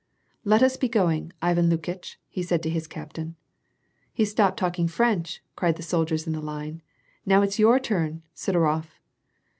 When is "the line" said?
6.33-6.81